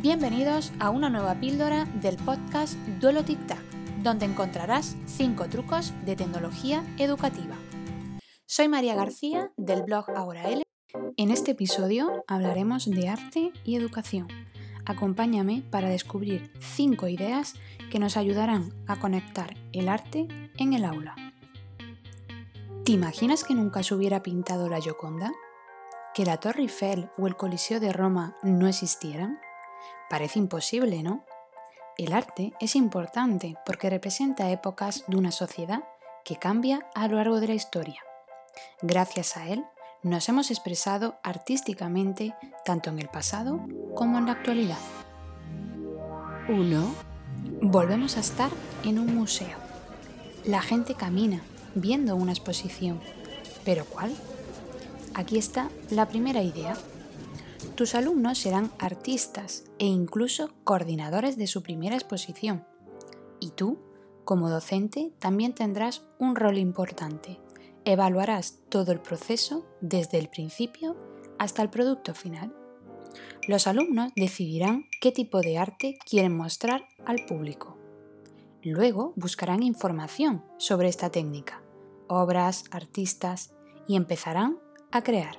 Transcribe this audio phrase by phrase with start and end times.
[0.00, 3.58] Bienvenidos a una nueva píldora del podcast Duelo Tic Tac,
[4.00, 7.56] donde encontrarás 5 trucos de tecnología educativa.
[8.46, 10.62] Soy María García del blog Ahora L.
[11.16, 14.28] En este episodio hablaremos de arte y educación.
[14.86, 17.54] Acompáñame para descubrir 5 ideas
[17.90, 21.16] que nos ayudarán a conectar el arte en el aula.
[22.84, 25.32] ¿Te imaginas que nunca se hubiera pintado la Gioconda?
[26.14, 29.40] ¿Que la Torre Eiffel o el Coliseo de Roma no existieran?
[30.10, 31.24] Parece imposible, ¿no?
[31.96, 35.82] El arte es importante porque representa épocas de una sociedad
[36.24, 38.02] que cambia a lo largo de la historia.
[38.82, 39.64] Gracias a él,
[40.02, 43.60] nos hemos expresado artísticamente tanto en el pasado
[43.94, 44.78] como en la actualidad.
[46.48, 46.94] 1.
[47.62, 48.50] Volvemos a estar
[48.84, 49.58] en un museo.
[50.44, 51.40] La gente camina
[51.74, 53.00] viendo una exposición.
[53.64, 54.14] ¿Pero cuál?
[55.14, 56.74] Aquí está la primera idea.
[57.74, 62.66] Tus alumnos serán artistas e incluso coordinadores de su primera exposición.
[63.40, 63.78] Y tú,
[64.24, 67.40] como docente, también tendrás un rol importante.
[67.84, 70.96] Evaluarás todo el proceso desde el principio
[71.38, 72.54] hasta el producto final.
[73.46, 77.78] Los alumnos decidirán qué tipo de arte quieren mostrar al público.
[78.62, 81.62] Luego buscarán información sobre esta técnica,
[82.08, 83.54] obras, artistas
[83.86, 84.58] y empezarán
[84.90, 85.38] a crear.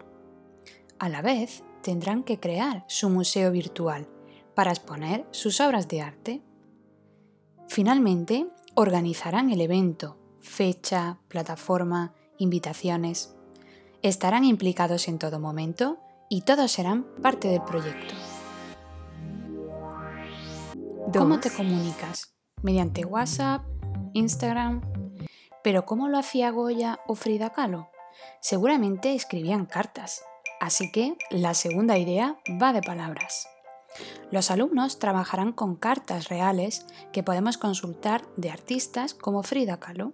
[0.98, 4.08] A la vez, tendrán que crear su museo virtual
[4.56, 6.42] para exponer sus obras de arte.
[7.68, 13.36] Finalmente, organizarán el evento, fecha, plataforma, invitaciones.
[14.02, 18.16] Estarán implicados en todo momento y todos serán parte del proyecto.
[21.18, 22.36] ¿Cómo te comunicas?
[22.62, 23.64] ¿Mediante WhatsApp?
[24.14, 24.82] ¿Instagram?
[25.64, 27.90] ¿Pero cómo lo hacía Goya o Frida Kahlo?
[28.42, 30.24] Seguramente escribían cartas,
[30.60, 33.48] Así que la segunda idea va de palabras.
[34.32, 40.14] Los alumnos trabajarán con cartas reales que podemos consultar de artistas como Frida Kahlo.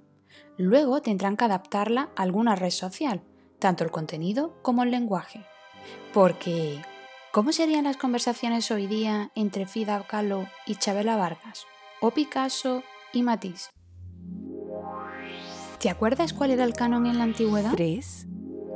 [0.58, 3.22] Luego tendrán que adaptarla a alguna red social,
[3.60, 5.46] tanto el contenido como el lenguaje.
[6.14, 6.82] Porque,
[7.32, 11.66] ¿cómo serían las conversaciones hoy día entre Frida Kahlo y Chabela Vargas?
[12.00, 13.70] ¿O Picasso y Matisse?
[15.80, 17.74] ¿Te acuerdas cuál era el canon en la antigüedad?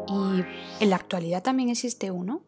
[0.09, 0.45] Y
[0.83, 2.43] en la actualidad también existe uno.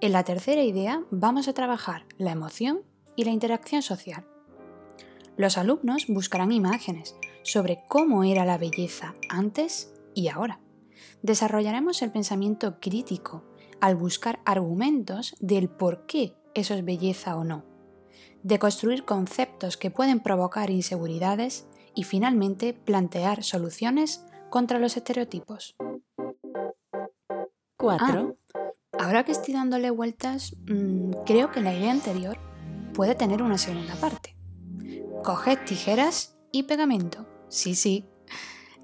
[0.00, 2.82] En la tercera idea vamos a trabajar la emoción
[3.16, 4.26] y la interacción social.
[5.36, 10.60] Los alumnos buscarán imágenes sobre cómo era la belleza antes y ahora.
[11.22, 13.44] Desarrollaremos el pensamiento crítico
[13.80, 17.64] al buscar argumentos del por qué eso es belleza o no,
[18.42, 25.76] de construir conceptos que pueden provocar inseguridades y finalmente plantear soluciones contra los estereotipos.
[27.90, 28.32] Ah,
[28.98, 32.38] ahora que estoy dándole vueltas, mm, creo que la idea anterior
[32.94, 34.36] puede tener una segunda parte.
[35.22, 37.26] Coged tijeras y pegamento.
[37.48, 38.06] Sí, sí.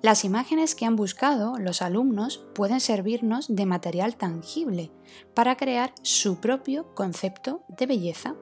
[0.02, 4.90] Las imágenes que han buscado los alumnos pueden servirnos de material tangible
[5.34, 8.34] para crear su propio concepto de belleza.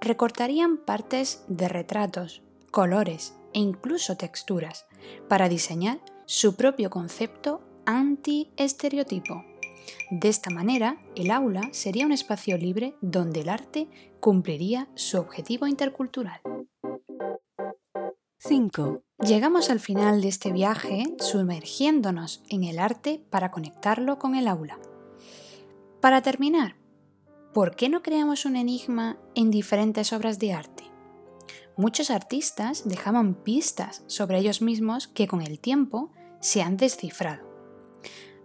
[0.00, 2.42] Recortarían partes de retratos,
[2.72, 4.86] colores e incluso texturas
[5.28, 9.44] para diseñar su propio concepto anti-estereotipo.
[10.10, 13.88] De esta manera, el aula sería un espacio libre donde el arte
[14.20, 16.40] cumpliría su objetivo intercultural.
[18.38, 19.02] 5.
[19.26, 24.78] Llegamos al final de este viaje sumergiéndonos en el arte para conectarlo con el aula.
[26.02, 26.76] Para terminar,
[27.54, 30.84] ¿por qué no creamos un enigma en diferentes obras de arte?
[31.76, 37.53] Muchos artistas dejaban pistas sobre ellos mismos que con el tiempo se han descifrado.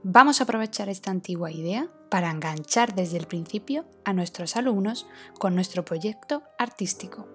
[0.03, 5.07] Vamos a aprovechar esta antigua idea para enganchar desde el principio a nuestros alumnos
[5.39, 7.27] con nuestro proyecto artístico.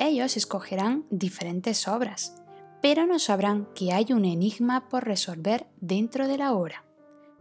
[0.00, 2.42] Ellos escogerán diferentes obras,
[2.82, 6.84] pero no sabrán que hay un enigma por resolver dentro de la obra.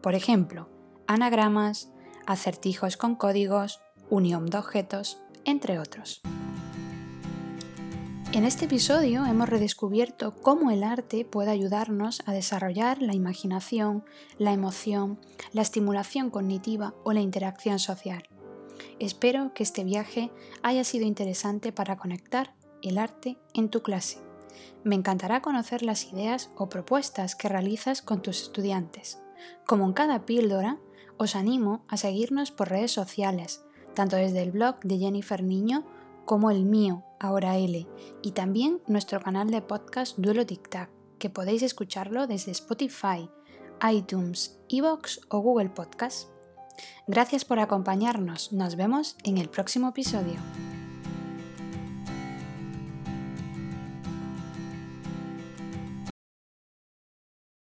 [0.02, 0.70] Por ejemplo,
[1.08, 1.92] anagramas,
[2.28, 3.82] acertijos con códigos,
[4.12, 6.22] unión de objetos, entre otros.
[8.36, 14.04] En este episodio hemos redescubierto cómo el arte puede ayudarnos a desarrollar la imaginación,
[14.38, 15.18] la emoción,
[15.54, 18.28] la estimulación cognitiva o la interacción social.
[19.00, 20.32] Espero que este viaje
[20.64, 24.20] haya sido interesante para conectar el arte en tu clase.
[24.84, 29.18] Me encantará conocer las ideas o propuestas que realizas con tus estudiantes.
[29.66, 30.78] Como en cada píldora,
[31.16, 35.86] os animo a seguirnos por redes sociales, tanto desde el blog de Jennifer Niño
[36.26, 37.88] como el mío, Ahora L,
[38.22, 40.90] y también nuestro canal de podcast Duelo Tic Tac,
[41.20, 43.30] que podéis escucharlo desde Spotify,
[43.90, 46.30] iTunes, Evox o Google Podcast.
[47.08, 48.52] Gracias por acompañarnos.
[48.52, 50.40] Nos vemos en el próximo episodio.